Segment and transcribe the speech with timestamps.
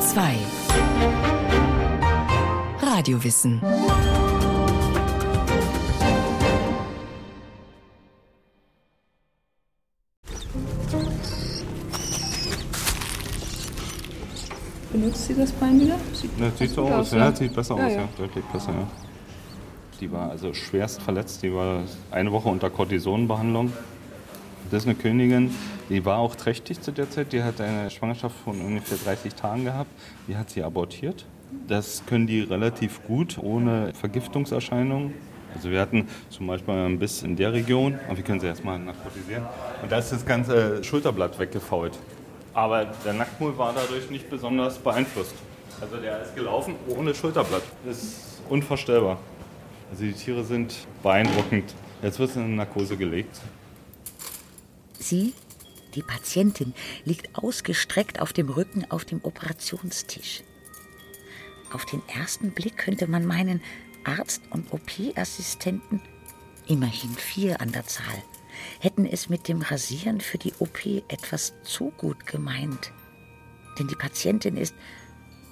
[0.00, 0.38] Bayern
[2.80, 3.60] 2 Radiowissen
[14.92, 15.96] Benutzt sie das Bein wieder?
[16.12, 18.08] Sieht, ja, sieht so aus, ja, sieht besser ja, aus, ja.
[18.18, 18.88] deutlich besser, ja.
[20.00, 23.72] Die war also schwerst verletzt, die war eine Woche unter Kortisonbehandlung.
[24.70, 25.50] Das ist eine Königin,
[25.88, 27.32] die war auch trächtig zu der Zeit.
[27.32, 29.90] Die hat eine Schwangerschaft von ungefähr 30 Tagen gehabt.
[30.28, 31.26] Die hat sie abortiert.
[31.66, 35.12] Das können die relativ gut, ohne Vergiftungserscheinungen.
[35.56, 38.78] Also wir hatten zum Beispiel ein Biss in der Region, und wir können sie erstmal
[38.78, 39.42] narkotisieren.
[39.82, 41.98] Und da ist das ganze Schulterblatt weggefault.
[42.54, 45.34] Aber der Nacktmull war dadurch nicht besonders beeinflusst.
[45.80, 47.62] Also der ist gelaufen ohne Schulterblatt.
[47.84, 49.18] Das ist unvorstellbar.
[49.90, 51.74] Also die Tiere sind beeindruckend.
[52.02, 53.40] Jetzt wird es in Narkose gelegt.
[55.00, 55.34] Sie,
[55.94, 60.42] die Patientin, liegt ausgestreckt auf dem Rücken auf dem Operationstisch.
[61.72, 63.62] Auf den ersten Blick könnte man meinen,
[64.04, 66.00] Arzt und OP-Assistenten,
[66.66, 68.22] immerhin vier an der Zahl,
[68.80, 72.92] hätten es mit dem Rasieren für die OP etwas zu gut gemeint.
[73.78, 74.74] Denn die Patientin ist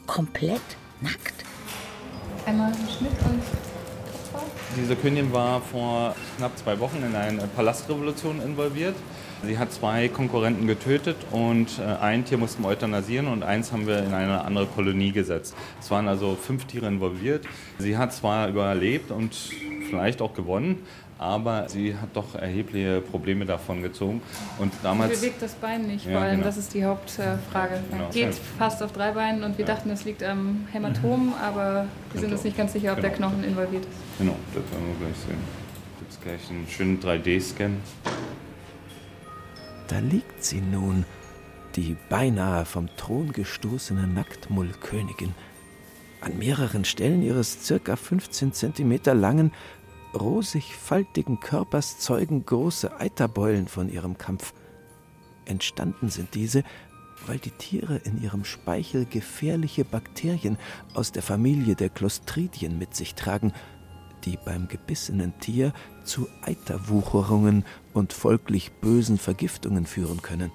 [0.06, 0.60] komplett
[1.00, 1.44] nackt.
[2.46, 3.42] Einmal Schnitt und
[4.76, 8.94] diese Königin war vor knapp zwei Wochen in eine Palastrevolution involviert.
[9.44, 13.86] Sie hat zwei Konkurrenten getötet und äh, ein Tier mussten wir euthanasieren und eins haben
[13.86, 15.54] wir in eine andere Kolonie gesetzt.
[15.80, 17.46] Es waren also fünf Tiere involviert.
[17.78, 19.34] Sie hat zwar überlebt und
[19.88, 20.82] vielleicht auch gewonnen,
[21.18, 24.22] aber sie hat doch erhebliche Probleme davon gezogen.
[24.58, 26.46] Und damals sie bewegt das Bein nicht, ja, vor allem, genau.
[26.46, 27.80] das ist die Hauptfrage.
[27.90, 28.08] Genau.
[28.10, 29.74] Geht fast auf drei Beinen und wir ja.
[29.74, 33.08] dachten, es liegt am Hämatom, aber wir sind uns nicht ganz sicher, ob genau.
[33.08, 34.18] der Knochen involviert ist.
[34.18, 35.38] Genau, das werden wir gleich sehen.
[35.98, 37.76] Gibt es gleich einen schönen 3D-Scan.
[39.88, 41.04] Da liegt sie nun,
[41.74, 45.34] die beinahe vom Thron gestoßene Nacktmullkönigin.
[46.20, 49.52] An mehreren Stellen ihres circa 15 Zentimeter langen,
[50.14, 54.52] rosig faltigen Körpers zeugen große Eiterbeulen von ihrem Kampf.
[55.44, 56.64] Entstanden sind diese,
[57.26, 60.58] weil die Tiere in ihrem Speichel gefährliche Bakterien
[60.94, 63.52] aus der Familie der Clostridien mit sich tragen,
[64.24, 65.72] die beim gebissenen Tier
[66.04, 67.64] zu Eiterwucherungen
[67.94, 70.50] und folglich bösen Vergiftungen führen können.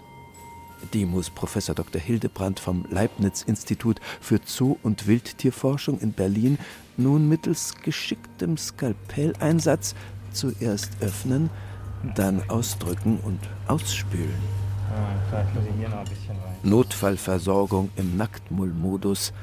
[0.94, 2.02] Die muss Professor Dr.
[2.02, 6.58] Hildebrandt vom Leibniz-Institut für Zoo- und Wildtierforschung in Berlin
[6.98, 9.96] nun mittels geschicktem Skalpelleinsatz
[10.32, 11.50] zuerst öffnen,
[12.16, 14.34] dann ausdrücken und ausspülen.
[16.64, 19.34] Notfallversorgung im Nacktmullmodus.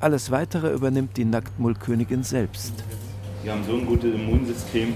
[0.00, 2.72] Alles weitere übernimmt die Nacktmullkönigin selbst.
[3.44, 4.94] Die haben so ein gutes Immunsystem.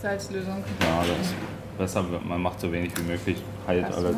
[0.00, 0.62] Salzlösung.
[0.80, 1.34] Ja, das ist
[1.78, 2.04] besser.
[2.26, 3.42] Man macht so wenig wie möglich.
[3.66, 4.16] Heilt alles.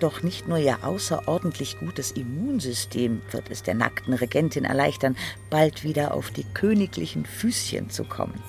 [0.00, 5.16] Doch nicht nur ihr außerordentlich gutes Immunsystem wird es der nackten Regentin erleichtern,
[5.50, 8.42] bald wieder auf die königlichen Füßchen zu kommen.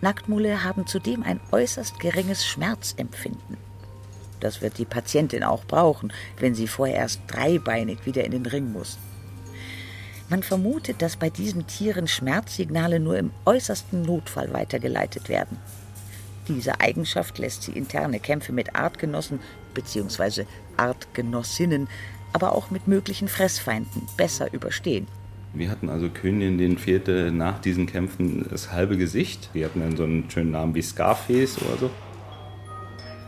[0.00, 3.58] Nacktmulle haben zudem ein äußerst geringes Schmerzempfinden.
[4.38, 8.98] Das wird die Patientin auch brauchen, wenn sie vorerst dreibeinig wieder in den Ring muss.
[10.30, 15.58] Man vermutet, dass bei diesen Tieren Schmerzsignale nur im äußersten Notfall weitergeleitet werden.
[16.48, 19.40] Diese Eigenschaft lässt sie interne Kämpfe mit Artgenossen
[19.74, 20.44] bzw.
[20.76, 21.88] Artgenossinnen,
[22.32, 25.06] aber auch mit möglichen Fressfeinden besser überstehen.
[25.52, 29.50] Wir hatten also Königinnen, denen fehlte nach diesen Kämpfen das halbe Gesicht.
[29.54, 31.90] Die hatten dann so einen schönen Namen wie Scarface oder so.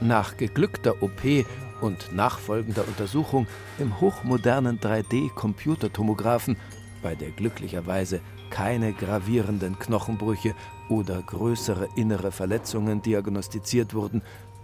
[0.00, 1.44] Nach geglückter OP
[1.80, 3.46] und nachfolgender Untersuchung
[3.78, 6.56] im hochmodernen 3D-Computertomographen
[7.02, 8.20] bei der glücklicherweise
[8.50, 10.54] keine gravierenden Knochenbrüche
[10.88, 14.22] oder größere innere Verletzungen diagnostiziert wurden,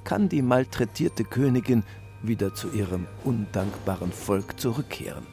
[0.08, 1.84] kann die malträtierte Königin
[2.22, 5.26] wieder zu ihrem undankbaren Volk zurückkehren.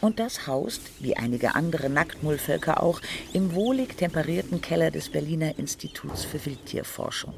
[0.00, 3.00] Und das haust, wie einige andere Nacktmullvölker auch,
[3.32, 7.34] im wohlig temperierten Keller des Berliner Instituts für Wildtierforschung.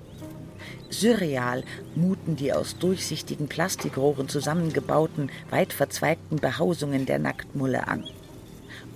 [0.90, 1.64] Surreal
[1.94, 8.04] muten die aus durchsichtigen Plastikrohren zusammengebauten, weit verzweigten Behausungen der Nacktmulle an.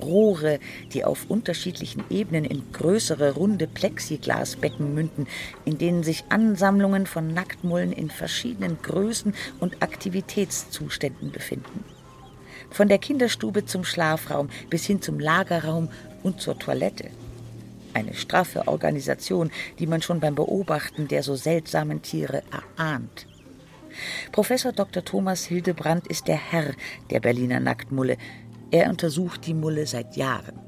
[0.02, 0.58] Rohre,
[0.92, 5.26] die auf unterschiedlichen Ebenen in größere, runde Plexiglasbecken münden,
[5.64, 11.84] in denen sich Ansammlungen von Nacktmullen in verschiedenen Größen und Aktivitätszuständen befinden.
[12.70, 15.88] Von der Kinderstube zum Schlafraum bis hin zum Lagerraum
[16.22, 17.10] und zur Toilette
[17.94, 23.26] eine straffe Organisation, die man schon beim Beobachten der so seltsamen Tiere erahnt.
[24.32, 25.04] Professor Dr.
[25.04, 26.72] Thomas Hildebrand ist der Herr
[27.10, 28.16] der Berliner Nacktmulle.
[28.72, 30.58] Er untersucht die Mulle seit Jahren.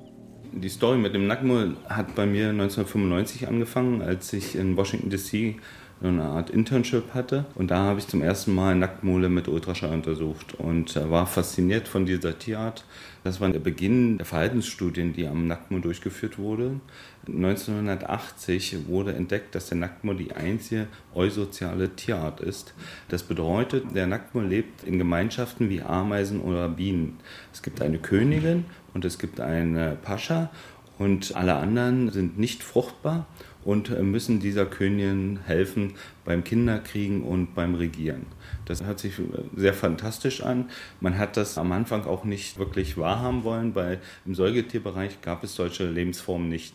[0.53, 5.57] Die Story mit dem Nacktmull hat bei mir 1995 angefangen, als ich in Washington DC
[6.03, 7.47] eine Art Internship hatte.
[7.55, 12.05] Und da habe ich zum ersten Mal Nacktmole mit Ultraschall untersucht und war fasziniert von
[12.07, 12.85] dieser Tierart.
[13.23, 16.81] Das war der Beginn der Verhaltensstudien, die am Nacktmol durchgeführt wurde.
[17.27, 22.75] 1980 wurde entdeckt, dass der Nacktmol die einzige eusoziale Tierart ist.
[23.09, 27.19] Das bedeutet, der Nacktmol lebt in Gemeinschaften wie Ameisen oder Bienen.
[27.53, 30.51] Es gibt eine Königin und es gibt eine Pascha
[30.99, 33.27] und alle anderen sind nicht fruchtbar
[33.65, 35.95] und äh, müssen dieser Königin helfen
[36.25, 38.27] beim Kinderkriegen und beim Regieren.
[38.67, 39.23] Das hört sich äh,
[39.57, 40.71] sehr fantastisch an.
[41.01, 45.55] Man hat das am Anfang auch nicht wirklich wahrhaben wollen, weil im Säugetierbereich gab es
[45.55, 46.75] solche Lebensformen nicht.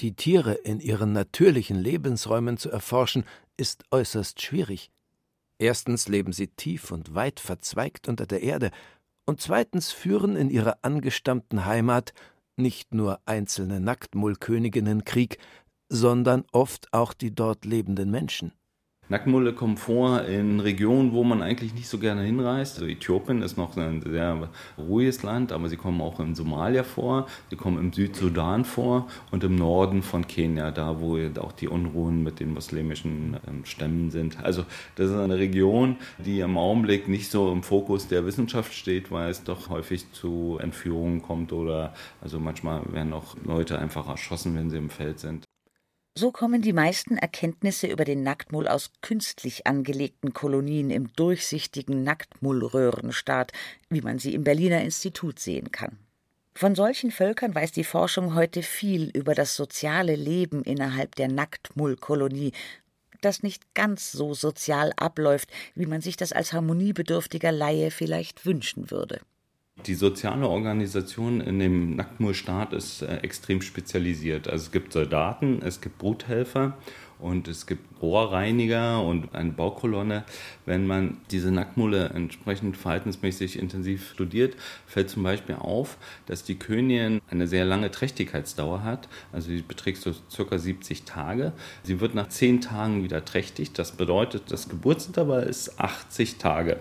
[0.00, 3.24] Die Tiere in ihren natürlichen Lebensräumen zu erforschen,
[3.56, 4.90] ist äußerst schwierig.
[5.58, 8.70] Erstens leben sie tief und weit verzweigt unter der Erde,
[9.26, 12.14] und zweitens führen in ihrer angestammten Heimat
[12.56, 15.38] nicht nur einzelne Nacktmullköniginnen Krieg,
[15.90, 18.52] sondern oft auch die dort lebenden Menschen.
[19.10, 22.76] Nacktmulle kommen vor in Regionen, wo man eigentlich nicht so gerne hinreist.
[22.76, 24.48] Also Äthiopien ist noch ein sehr
[24.78, 29.42] ruhiges Land, aber sie kommen auch in Somalia vor, sie kommen im Südsudan vor und
[29.42, 34.44] im Norden von Kenia, da wo auch die Unruhen mit den muslimischen ähm, Stämmen sind.
[34.44, 34.64] Also
[34.94, 39.30] das ist eine Region, die im Augenblick nicht so im Fokus der Wissenschaft steht, weil
[39.30, 44.70] es doch häufig zu Entführungen kommt oder also manchmal werden auch Leute einfach erschossen, wenn
[44.70, 45.49] sie im Feld sind.
[46.20, 53.52] So kommen die meisten Erkenntnisse über den Nacktmull aus künstlich angelegten Kolonien im durchsichtigen Nacktmullröhrenstaat,
[53.88, 55.96] wie man sie im Berliner Institut sehen kann.
[56.54, 62.52] Von solchen Völkern weiß die Forschung heute viel über das soziale Leben innerhalb der Nacktmullkolonie,
[63.22, 68.90] das nicht ganz so sozial abläuft, wie man sich das als harmoniebedürftiger Laie vielleicht wünschen
[68.90, 69.22] würde.
[69.86, 74.48] Die soziale Organisation in dem Nacktmurstaat ist äh, extrem spezialisiert.
[74.48, 76.76] Also es gibt Soldaten, es gibt Bruthelfer
[77.20, 80.24] und es gibt Rohrreiniger und eine Baukolonne.
[80.66, 84.56] Wenn man diese Nacktmulle entsprechend verhaltensmäßig intensiv studiert,
[84.86, 89.08] fällt zum Beispiel auf, dass die Königin eine sehr lange Trächtigkeitsdauer hat.
[89.32, 91.52] Also sie beträgt so circa 70 Tage.
[91.82, 93.72] Sie wird nach 10 Tagen wieder trächtig.
[93.72, 96.78] Das bedeutet, das Geburtsintervall ist 80 Tage.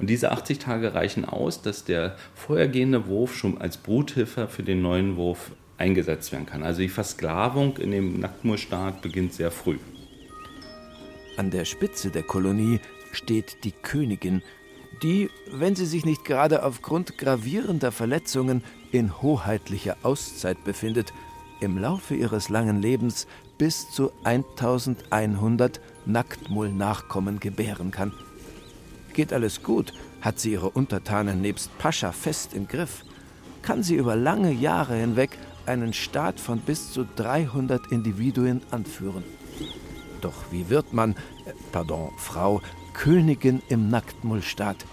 [0.00, 4.80] Und diese 80 Tage reichen aus, dass der vorhergehende Wurf schon als Bruthilfe für den
[4.80, 6.62] neuen Wurf eingesetzt werden kann.
[6.62, 9.78] Also die Versklavung in dem Nacktmurstaat beginnt sehr früh.
[11.36, 12.80] An der Spitze der Kolonie
[13.12, 14.42] steht die Königin,
[15.02, 18.62] die, wenn sie sich nicht gerade aufgrund gravierender Verletzungen
[18.92, 21.12] in hoheitlicher Auszeit befindet,
[21.60, 23.26] im Laufe ihres langen Lebens
[23.58, 28.12] bis zu 1100 Nacktmull-Nachkommen gebären kann.
[29.12, 33.04] Geht alles gut, hat sie ihre Untertanen nebst Pascha fest im Griff,
[33.62, 35.36] kann sie über lange Jahre hinweg
[35.66, 39.24] einen Staat von bis zu 300 Individuen anführen.
[40.20, 42.60] Doch wie wird man, äh, pardon, Frau,
[42.92, 44.84] Königin im Nacktmullstaat?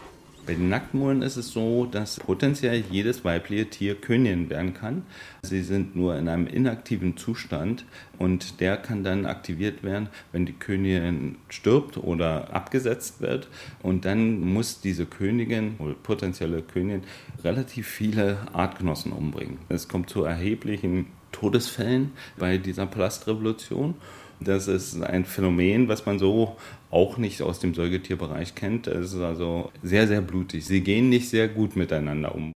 [0.48, 5.04] Bei den Nacktmullen ist es so, dass potenziell jedes weibliche Tier Königin werden kann.
[5.42, 7.84] Sie sind nur in einem inaktiven Zustand
[8.18, 13.50] und der kann dann aktiviert werden, wenn die Königin stirbt oder abgesetzt wird.
[13.84, 17.04] Und dann muss diese Königin oder potenzielle Königin
[17.44, 19.58] relativ viele Artgenossen umbringen.
[19.68, 21.08] Es kommt zu erheblichen
[21.40, 23.96] Todesfällen bei dieser Palastrevolution.
[24.40, 26.58] Das ist ein Phänomen, was man so
[26.92, 28.88] auch nicht aus dem Säugetierbereich kennt.
[28.88, 30.66] Es ist also sehr, sehr blutig.
[30.66, 32.54] Sie gehen nicht sehr gut miteinander um.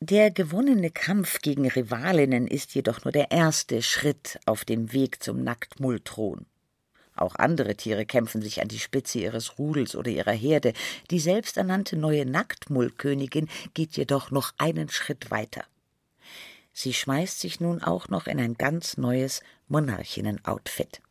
[0.00, 5.44] Der gewonnene Kampf gegen Rivalinnen ist jedoch nur der erste Schritt auf dem Weg zum
[5.44, 6.46] Nacktmullthron.
[7.14, 10.72] Auch andere Tiere kämpfen sich an die Spitze ihres Rudels oder ihrer Herde.
[11.10, 15.64] Die selbsternannte neue Nacktmullkönigin geht jedoch noch einen Schritt weiter.
[16.72, 21.02] Sie schmeißt sich nun auch noch in ein ganz neues Monarchinnen-Outfit.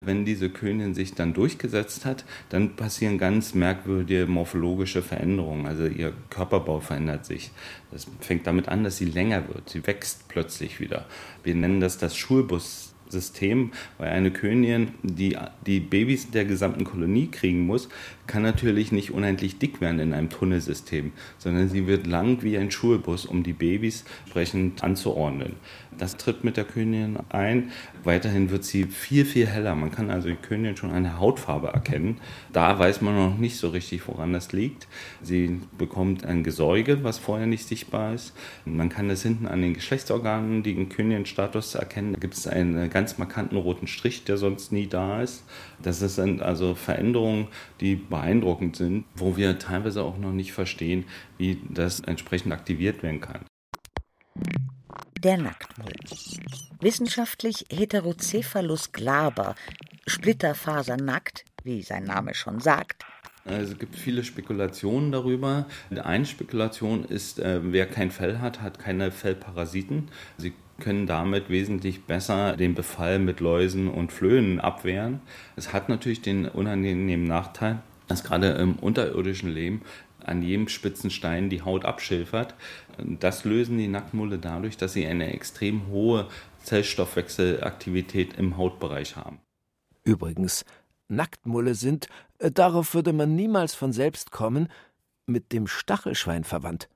[0.00, 5.66] Wenn diese Königin sich dann durchgesetzt hat, dann passieren ganz merkwürdige morphologische Veränderungen.
[5.66, 7.52] Also ihr Körperbau verändert sich.
[7.90, 9.70] Das fängt damit an, dass sie länger wird.
[9.70, 11.06] Sie wächst plötzlich wieder.
[11.42, 17.28] Wir nennen das das Schulbus System, weil eine Königin, die die Babys der gesamten Kolonie
[17.28, 17.88] kriegen muss,
[18.26, 22.70] kann natürlich nicht unendlich dick werden in einem Tunnelsystem, sondern sie wird lang wie ein
[22.70, 25.56] Schulbus, um die Babys entsprechend anzuordnen.
[25.96, 27.70] Das tritt mit der Königin ein.
[28.02, 29.74] Weiterhin wird sie viel, viel heller.
[29.74, 32.18] Man kann also die Königin schon an der Hautfarbe erkennen.
[32.52, 34.88] Da weiß man noch nicht so richtig, woran das liegt.
[35.22, 38.34] Sie bekommt ein Gesäuge, was vorher nicht sichtbar ist.
[38.64, 42.14] Man kann das hinten an den Geschlechtsorganen, den Königinstatus erkennen.
[42.14, 45.44] Da gibt es einen ganz markanten roten Strich, der sonst nie da ist.
[45.82, 47.48] Das sind also Veränderungen,
[47.80, 51.04] die beeindruckend sind, wo wir teilweise auch noch nicht verstehen,
[51.38, 53.44] wie das entsprechend aktiviert werden kann.
[55.18, 55.92] Der Nacktmull.
[56.80, 59.54] Wissenschaftlich Heterocephalus glaber,
[60.06, 63.04] splitterfasernackt, wie sein Name schon sagt.
[63.46, 65.66] Also es gibt viele Spekulationen darüber.
[65.90, 70.08] Eine Spekulation ist, äh, wer kein Fell hat, hat keine Fellparasiten.
[70.38, 75.20] Sie können damit wesentlich besser den Befall mit Läusen und Flöhen abwehren.
[75.56, 79.82] Es hat natürlich den unangenehmen Nachteil, dass gerade im unterirdischen Leben
[80.24, 82.54] an jedem spitzen Stein die Haut abschilfert.
[82.98, 86.28] Das lösen die Nacktmulle dadurch, dass sie eine extrem hohe
[86.62, 89.40] Zellstoffwechselaktivität im Hautbereich haben.
[90.02, 90.64] Übrigens,
[91.08, 94.68] Nacktmulle sind, äh, darauf würde man niemals von selbst kommen,
[95.26, 96.88] mit dem Stachelschwein verwandt.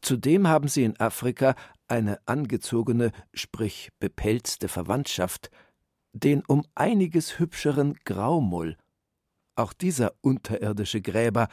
[0.00, 1.54] Zudem haben sie in Afrika
[1.88, 5.50] eine angezogene, sprich bepelzte Verwandtschaft,
[6.12, 8.76] den um einiges hübscheren Graumull.
[9.54, 11.48] Auch dieser unterirdische Gräber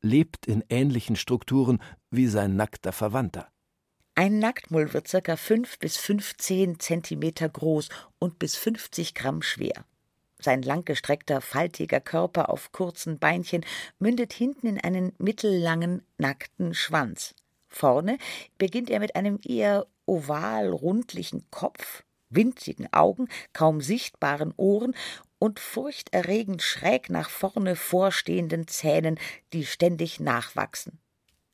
[0.00, 3.48] lebt in ähnlichen Strukturen wie sein nackter Verwandter.
[4.14, 5.36] Ein Nacktmull wird ca.
[5.36, 9.84] 5 bis 15 Zentimeter groß und bis 50 Gramm schwer.
[10.38, 13.64] Sein langgestreckter, faltiger Körper auf kurzen Beinchen
[13.98, 17.34] mündet hinten in einen mittellangen, nackten Schwanz.
[17.76, 18.16] Vorne
[18.56, 24.94] beginnt er mit einem eher oval rundlichen Kopf, winzigen Augen, kaum sichtbaren Ohren
[25.38, 29.18] und furchterregend schräg nach vorne vorstehenden Zähnen,
[29.52, 30.98] die ständig nachwachsen.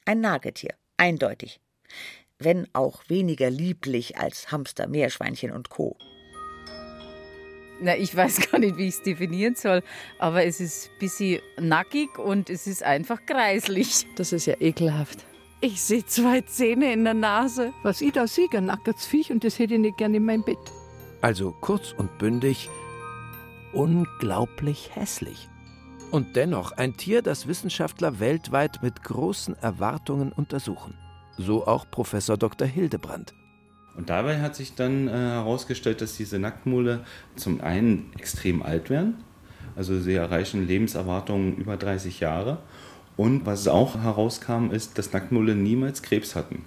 [0.05, 1.61] Ein Nagetier, eindeutig.
[2.39, 5.97] Wenn auch weniger lieblich als Hamster, Meerschweinchen und Co.
[7.81, 9.83] Na, ich weiß gar nicht, wie ich es definieren soll,
[10.21, 14.07] aber es ist ein bisschen nackig und es ist einfach kreislich.
[14.15, 15.27] Das ist ja ekelhaft.
[15.65, 17.73] Ich sehe zwei Zähne in der Nase.
[17.85, 20.43] Was ich da sehe, ein nacktes Viech und das hätte ich nicht gerne in mein
[20.43, 20.59] Bett.
[21.21, 22.69] Also kurz und bündig,
[23.73, 25.49] unglaublich hässlich.
[26.11, 30.99] Und dennoch ein Tier, das Wissenschaftler weltweit mit großen Erwartungen untersuchen.
[31.39, 32.67] So auch Professor Dr.
[32.67, 33.33] Hildebrand.
[33.97, 37.05] Und dabei hat sich dann äh, herausgestellt, dass diese Nacktmule
[37.37, 39.23] zum einen extrem alt werden,
[39.77, 42.59] also sie erreichen Lebenserwartungen über 30 Jahre
[43.17, 46.65] und was auch herauskam, ist, dass Nacktmulle niemals Krebs hatten.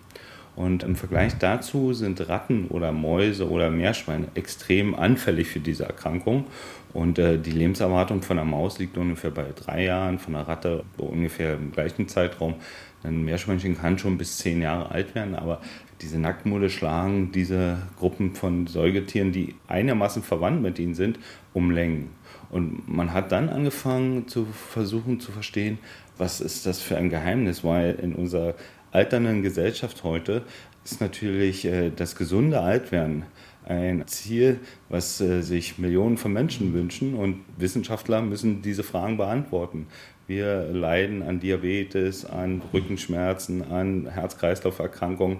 [0.56, 6.46] Und im Vergleich dazu sind Ratten oder Mäuse oder Meerschweine extrem anfällig für diese Erkrankung.
[6.94, 10.86] Und äh, die Lebenserwartung von einer Maus liegt ungefähr bei drei Jahren, von einer Ratte
[10.98, 12.56] ungefähr im gleichen Zeitraum.
[13.04, 15.60] Ein Meerschweinchen kann schon bis zehn Jahre alt werden, aber
[16.02, 21.20] diese Nacktmulle schlagen diese Gruppen von Säugetieren, die einigermaßen verwandt mit ihnen sind,
[21.54, 22.10] um Längen.
[22.50, 25.80] Und man hat dann angefangen zu versuchen zu verstehen,
[26.18, 28.56] was ist das für ein Geheimnis, weil in unserer
[28.92, 30.44] alternden Gesellschaft heute
[30.84, 33.26] ist natürlich äh, das gesunde Altwerden
[33.66, 39.88] ein Ziel, was äh, sich Millionen von Menschen wünschen und Wissenschaftler müssen diese Fragen beantworten.
[40.28, 45.40] Wir leiden an Diabetes, an Rückenschmerzen, an Herz-Kreislauf-Erkrankungen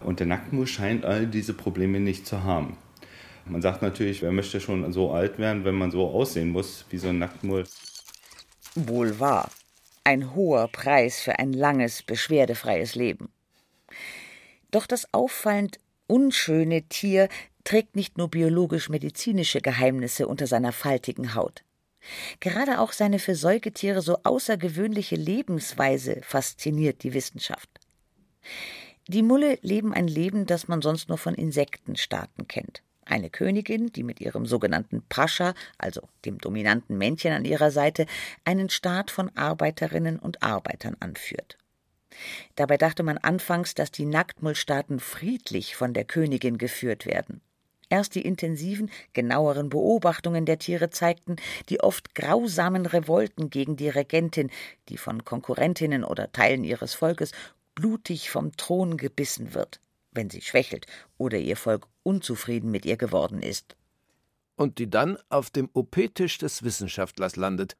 [0.00, 2.76] und der Nacktmull scheint all diese Probleme nicht zu haben.
[3.46, 6.98] Man sagt natürlich, wer möchte schon so alt werden, wenn man so aussehen muss wie
[6.98, 7.64] so ein Nacktmull.
[8.74, 9.50] Wohl wahr.
[10.04, 13.32] Ein hoher Preis für ein langes, beschwerdefreies Leben.
[14.70, 17.28] Doch das auffallend unschöne Tier
[17.64, 21.64] trägt nicht nur biologisch-medizinische Geheimnisse unter seiner faltigen Haut.
[22.40, 27.70] Gerade auch seine für Säugetiere so außergewöhnliche Lebensweise fasziniert die Wissenschaft.
[29.08, 32.82] Die Mulle leben ein Leben, das man sonst nur von Insektenstaaten kennt.
[33.06, 38.06] Eine Königin, die mit ihrem sogenannten Pascha, also dem dominanten Männchen an ihrer Seite,
[38.44, 41.58] einen Staat von Arbeiterinnen und Arbeitern anführt.
[42.56, 47.40] Dabei dachte man anfangs, dass die Nacktmullstaaten friedlich von der Königin geführt werden.
[47.90, 51.36] Erst die intensiven, genaueren Beobachtungen der Tiere zeigten
[51.68, 54.50] die oft grausamen Revolten gegen die Regentin,
[54.88, 57.32] die von Konkurrentinnen oder Teilen ihres Volkes
[57.74, 59.80] blutig vom Thron gebissen wird
[60.14, 60.86] wenn sie schwächelt
[61.18, 63.76] oder ihr Volk unzufrieden mit ihr geworden ist.
[64.56, 67.76] Und die dann auf dem OP-Tisch des Wissenschaftlers landet.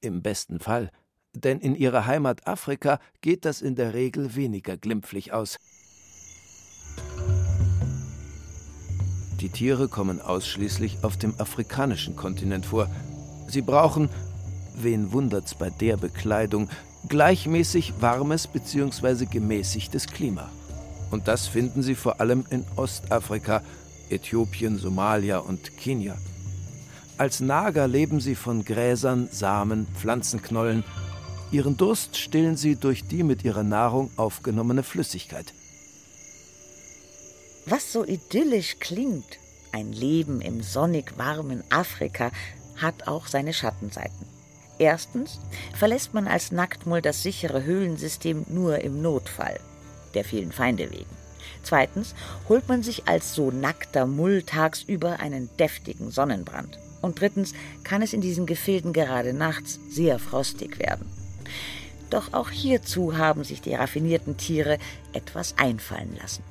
[0.00, 0.90] Im besten Fall,
[1.34, 5.56] denn in ihrer Heimat Afrika geht das in der Regel weniger glimpflich aus.
[9.40, 12.88] Die Tiere kommen ausschließlich auf dem afrikanischen Kontinent vor.
[13.48, 14.08] Sie brauchen,
[14.76, 16.68] wen wundert's bei der Bekleidung,
[17.08, 19.26] gleichmäßig warmes bzw.
[19.26, 20.50] gemäßigtes Klima.
[21.12, 23.62] Und das finden Sie vor allem in Ostafrika,
[24.08, 26.16] Äthiopien, Somalia und Kenia.
[27.18, 30.82] Als Nager leben sie von Gräsern, Samen, Pflanzenknollen.
[31.50, 35.52] Ihren Durst stillen sie durch die mit ihrer Nahrung aufgenommene Flüssigkeit.
[37.66, 39.38] Was so idyllisch klingt,
[39.70, 42.32] ein Leben im sonnig warmen Afrika,
[42.76, 44.26] hat auch seine Schattenseiten.
[44.78, 45.38] Erstens
[45.78, 49.60] verlässt man als Nacktmull das sichere Höhlensystem nur im Notfall
[50.14, 51.22] der vielen Feinde wegen.
[51.62, 52.14] Zweitens
[52.48, 56.78] holt man sich als so nackter Mull tagsüber einen deftigen Sonnenbrand.
[57.00, 57.52] Und drittens
[57.84, 61.06] kann es in diesen Gefilden gerade nachts sehr frostig werden.
[62.10, 64.78] Doch auch hierzu haben sich die raffinierten Tiere
[65.12, 66.44] etwas einfallen lassen.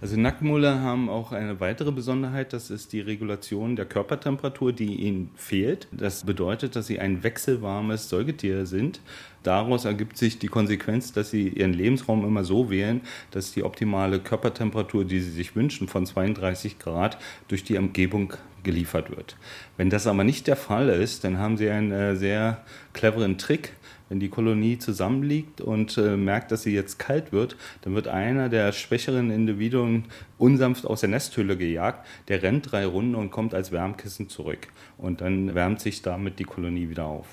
[0.00, 5.30] Also Nacktmulle haben auch eine weitere Besonderheit, das ist die Regulation der Körpertemperatur, die ihnen
[5.34, 5.88] fehlt.
[5.92, 9.00] Das bedeutet, dass sie ein wechselwarmes Säugetier sind.
[9.44, 14.18] Daraus ergibt sich die Konsequenz, dass sie ihren Lebensraum immer so wählen, dass die optimale
[14.18, 18.32] Körpertemperatur, die sie sich wünschen, von 32 Grad durch die Umgebung
[18.64, 19.36] geliefert wird.
[19.76, 23.72] Wenn das aber nicht der Fall ist, dann haben sie einen äh, sehr cleveren Trick
[24.08, 28.48] wenn die Kolonie zusammenliegt und äh, merkt, dass sie jetzt kalt wird, dann wird einer
[28.48, 30.04] der schwächeren Individuen
[30.38, 32.06] unsanft aus der Nesthülle gejagt.
[32.28, 34.68] Der rennt drei Runden und kommt als Wärmkissen zurück.
[34.98, 37.26] Und dann wärmt sich damit die Kolonie wieder auf.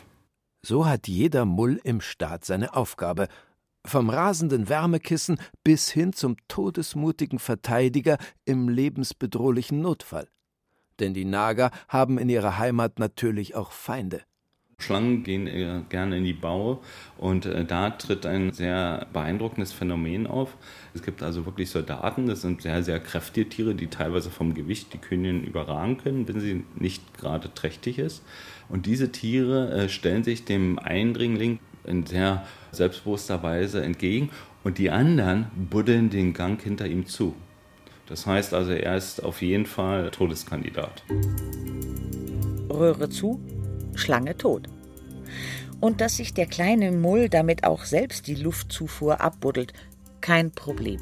[0.63, 3.27] So hat jeder Mull im Staat seine Aufgabe.
[3.83, 10.27] Vom rasenden Wärmekissen bis hin zum todesmutigen Verteidiger im lebensbedrohlichen Notfall.
[10.99, 14.21] Denn die Nager haben in ihrer Heimat natürlich auch Feinde.
[14.81, 16.79] Schlangen gehen gerne in die Baue
[17.17, 20.55] und äh, da tritt ein sehr beeindruckendes Phänomen auf.
[20.93, 24.93] Es gibt also wirklich Soldaten, das sind sehr, sehr kräftige Tiere, die teilweise vom Gewicht
[24.93, 28.23] die Königin überragen können, wenn sie nicht gerade trächtig ist.
[28.69, 34.29] Und diese Tiere äh, stellen sich dem Eindringling in sehr selbstbewusster Weise entgegen
[34.63, 37.35] und die anderen buddeln den Gang hinter ihm zu.
[38.07, 41.03] Das heißt also, er ist auf jeden Fall Todeskandidat.
[42.69, 43.39] Röhre zu,
[43.95, 44.67] Schlange tot.
[45.79, 49.74] Und dass sich der kleine Mull damit auch selbst die Luftzufuhr abbuddelt,
[50.21, 51.00] kein Problem.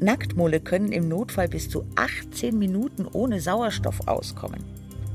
[0.00, 4.62] Nacktmulle können im Notfall bis zu 18 Minuten ohne Sauerstoff auskommen.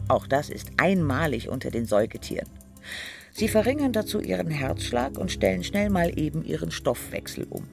[0.08, 2.50] Auch das ist einmalig unter den Säugetieren.
[3.32, 7.68] Sie verringern dazu ihren Herzschlag und stellen schnell mal eben ihren Stoffwechsel um.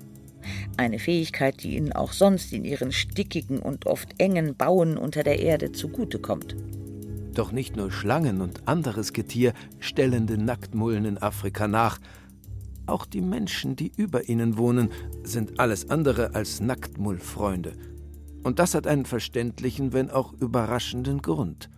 [0.76, 5.40] Eine Fähigkeit, die ihnen auch sonst in ihren stickigen und oft engen Bauen unter der
[5.40, 6.54] Erde zugutekommt.
[7.36, 11.98] Doch nicht nur Schlangen und anderes Getier stellen den Nacktmullen in Afrika nach.
[12.86, 14.90] Auch die Menschen, die über ihnen wohnen,
[15.22, 17.74] sind alles andere als Nacktmullfreunde.
[18.42, 21.68] Und das hat einen verständlichen, wenn auch überraschenden Grund.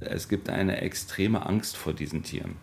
[0.00, 2.56] Es gibt eine extreme Angst vor diesen Tieren.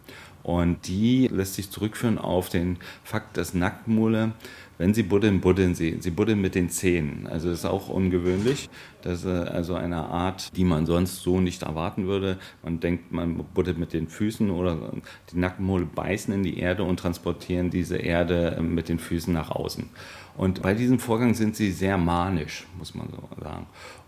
[0.44, 4.34] Und die lässt sich zurückführen auf den Fakt, dass Nacktmulle
[4.78, 5.98] wenn sie buddeln, buddeln sie.
[6.00, 7.28] Sie buddeln mit den Zähnen.
[7.28, 8.70] Also das ist auch ungewöhnlich.
[9.02, 12.38] Das ist äh, also eine Art, die man sonst so nicht erwarten würde.
[12.64, 14.94] Man denkt, man buddelt mit den Füßen oder
[15.32, 19.52] die Nackenmole beißen in die Erde und transportieren diese Erde äh, mit den Füßen nach
[19.52, 19.90] außen.
[20.38, 23.66] Und bei diesem Vorgang sind sie sehr manisch, muss man so sagen.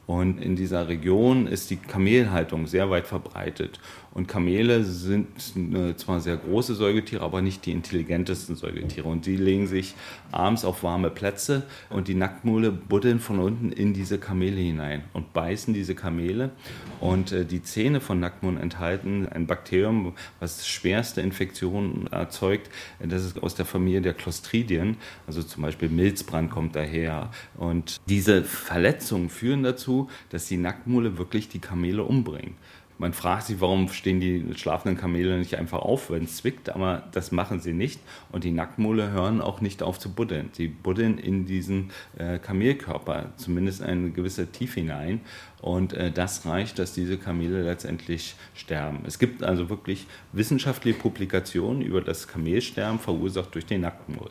[0.09, 3.79] Und in dieser Region ist die Kamelhaltung sehr weit verbreitet.
[4.11, 9.07] Und Kamele sind äh, zwar sehr große Säugetiere, aber nicht die intelligentesten Säugetiere.
[9.07, 9.93] Und die legen sich
[10.31, 15.33] abends auf warme Plätze und die Nacktmule buddeln von unten in diese Kamele hinein und
[15.33, 16.51] beißen diese Kamele.
[16.99, 22.69] Und äh, die Zähne von Nacktmulen enthalten ein Bakterium, was schwerste Infektionen erzeugt.
[22.99, 24.97] Das ist aus der Familie der Clostridien.
[25.27, 27.31] Also zum Beispiel Milzbrand kommt daher.
[27.57, 32.55] Und diese Verletzungen führen dazu, dass die Nacktmule wirklich die Kamele umbringen.
[32.99, 37.03] Man fragt sich, warum stehen die schlafenden Kamele nicht einfach auf, wenn es zwickt, aber
[37.13, 38.01] das machen sie nicht.
[38.33, 40.49] Und die Nacktmole hören auch nicht auf zu buddeln.
[40.51, 45.21] Sie buddeln in diesen äh, Kamelkörper zumindest eine gewisse Tiefe hinein.
[45.61, 48.99] Und äh, das reicht, dass diese Kamele letztendlich sterben.
[49.07, 54.29] Es gibt also wirklich wissenschaftliche Publikationen über das Kamelsterben verursacht durch den Nacktmol.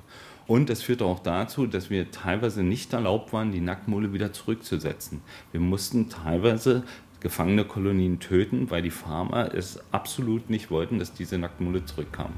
[0.48, 5.20] Und es führte auch dazu, dass wir teilweise nicht erlaubt waren, die Nacktmole wieder zurückzusetzen.
[5.52, 6.84] Wir mussten teilweise
[7.20, 12.32] gefangene Kolonien töten, weil die Farmer es absolut nicht wollten, dass diese Nacktmulle zurückkam.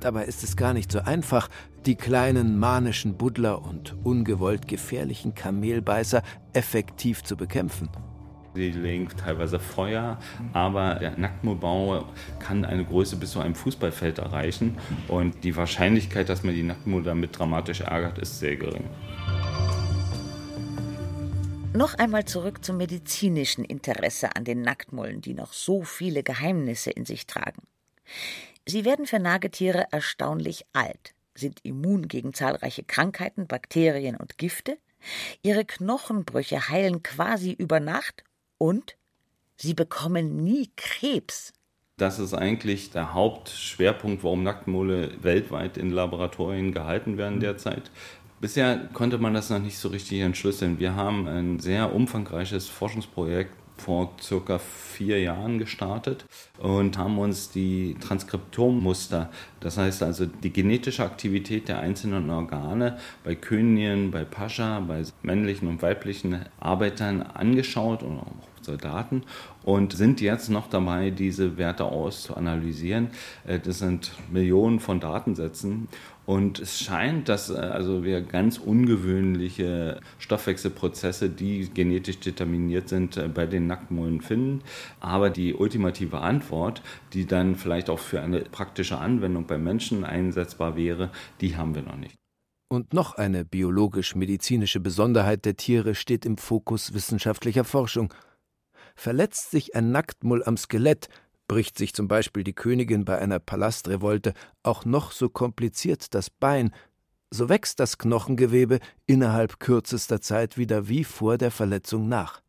[0.00, 1.48] Dabei ist es gar nicht so einfach,
[1.86, 7.88] die kleinen manischen Buddler und ungewollt gefährlichen Kamelbeißer effektiv zu bekämpfen.
[8.54, 10.18] Sie legen teilweise Feuer,
[10.52, 12.06] aber der Nacktmullbau
[12.40, 17.02] kann eine Größe bis zu einem Fußballfeld erreichen und die Wahrscheinlichkeit, dass man die Nacktmull
[17.02, 18.84] damit dramatisch ärgert, ist sehr gering.
[21.74, 27.04] Noch einmal zurück zum medizinischen Interesse an den Nacktmullen, die noch so viele Geheimnisse in
[27.04, 27.62] sich tragen.
[28.66, 34.78] Sie werden für Nagetiere erstaunlich alt, sind immun gegen zahlreiche Krankheiten, Bakterien und Gifte,
[35.42, 38.24] ihre Knochenbrüche heilen quasi über Nacht
[38.56, 38.96] und
[39.56, 41.52] sie bekommen nie Krebs.
[41.98, 47.90] Das ist eigentlich der Hauptschwerpunkt, warum Nacktmulle weltweit in Laboratorien gehalten werden derzeit.
[48.40, 50.78] Bisher konnte man das noch nicht so richtig entschlüsseln.
[50.78, 56.24] Wir haben ein sehr umfangreiches Forschungsprojekt vor circa vier Jahren gestartet
[56.58, 63.34] und haben uns die Transkriptommuster, das heißt also die genetische Aktivität der einzelnen Organe bei
[63.34, 68.32] Königen, bei Pascha, bei männlichen und weiblichen Arbeitern angeschaut und auch
[68.68, 69.22] Soldaten
[69.64, 73.08] und sind jetzt noch dabei, diese Werte auszuanalysieren.
[73.46, 75.88] Äh, das sind Millionen von Datensätzen
[76.28, 83.28] und es scheint, dass äh, also wir ganz ungewöhnliche Stoffwechselprozesse, die genetisch determiniert sind, äh,
[83.28, 84.60] bei den Nacktmullen finden.
[85.00, 86.82] Aber die ultimative Antwort,
[87.14, 91.08] die dann vielleicht auch für eine praktische Anwendung bei Menschen einsetzbar wäre,
[91.40, 92.14] die haben wir noch nicht.
[92.70, 98.12] Und noch eine biologisch-medizinische Besonderheit der Tiere steht im Fokus wissenschaftlicher Forschung–
[98.98, 101.08] Verletzt sich ein Nacktmull am Skelett,
[101.46, 104.34] bricht sich zum Beispiel die Königin bei einer Palastrevolte
[104.64, 106.74] auch noch so kompliziert das Bein,
[107.30, 112.42] so wächst das Knochengewebe innerhalb kürzester Zeit wieder wie vor der Verletzung nach.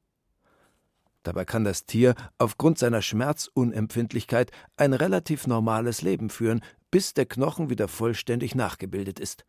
[1.21, 7.69] Dabei kann das Tier aufgrund seiner Schmerzunempfindlichkeit ein relativ normales Leben führen, bis der Knochen
[7.69, 9.45] wieder vollständig nachgebildet ist.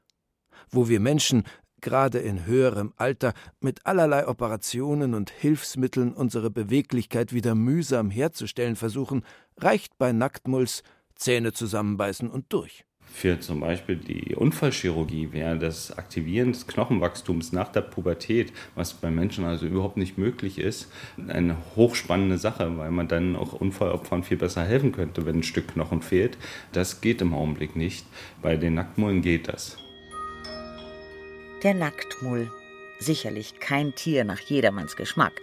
[0.68, 1.44] Wo wir Menschen
[1.80, 9.24] gerade in höherem Alter mit allerlei Operationen und Hilfsmitteln unsere Beweglichkeit wieder mühsam herzustellen versuchen,
[9.56, 10.82] reicht bei Nacktmulls
[11.14, 12.84] Zähne zusammenbeißen und durch.
[13.12, 19.10] Für zum Beispiel die Unfallchirurgie wäre das Aktivieren des Knochenwachstums nach der Pubertät, was bei
[19.10, 20.90] Menschen also überhaupt nicht möglich ist,
[21.28, 25.68] eine hochspannende Sache, weil man dann auch Unfallopfern viel besser helfen könnte, wenn ein Stück
[25.68, 26.38] Knochen fehlt.
[26.72, 28.06] Das geht im Augenblick nicht.
[28.40, 29.76] Bei den Nacktmullen geht das.
[31.62, 32.50] Der Nacktmull.
[33.00, 35.42] Sicherlich kein Tier nach jedermanns Geschmack.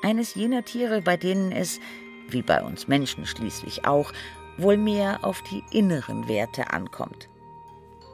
[0.00, 1.80] Eines jener Tiere, bei denen es,
[2.28, 4.12] wie bei uns Menschen schließlich auch,
[4.58, 7.28] wohl mehr auf die inneren Werte ankommt.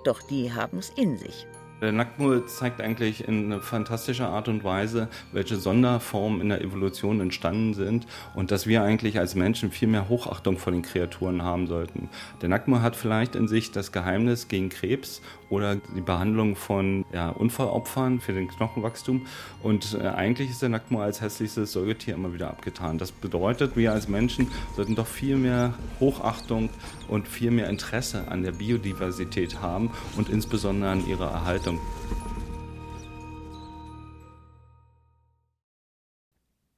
[0.03, 1.46] Doch die haben's in sich.
[1.83, 7.75] Der Nacktmull zeigt eigentlich in fantastischer Art und Weise, welche Sonderformen in der Evolution entstanden
[7.75, 12.09] sind und dass wir eigentlich als Menschen viel mehr Hochachtung vor den Kreaturen haben sollten.
[12.40, 17.31] Der Nacktmull hat vielleicht in sich das Geheimnis gegen Krebs oder die Behandlung von ja,
[17.31, 19.27] Unfallopfern für den Knochenwachstum.
[19.63, 22.99] Und äh, eigentlich ist der Nacktmull als hässlichstes Säugetier immer wieder abgetan.
[22.99, 26.71] Das bedeutet, wir als Menschen sollten doch viel mehr Hochachtung
[27.09, 31.81] und viel mehr Interesse an der Biodiversität haben und insbesondere an ihrer Erhaltung.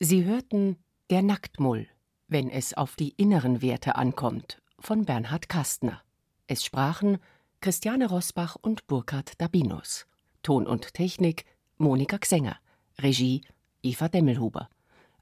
[0.01, 0.77] Sie hörten
[1.11, 1.89] Der Nacktmull,
[2.29, 6.03] wenn es auf die inneren Werte ankommt, von Bernhard Kastner.
[6.47, 7.19] Es sprachen
[7.61, 10.07] Christiane Rosbach und Burkhard Dabinus.
[10.45, 11.45] Ton und Technik
[11.77, 12.57] Monika Xenger.
[13.01, 13.43] Regie
[13.83, 14.69] Eva Demmelhuber.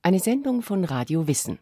[0.02, 1.58] Eine Sendung von Radio Wissen.